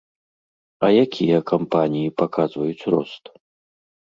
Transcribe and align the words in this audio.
А 0.87 0.87
якія 1.05 1.39
кампаніі 1.51 2.13
паказваюць 2.23 2.87
рост? 2.97 3.23